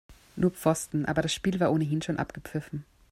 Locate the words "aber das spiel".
1.05-1.59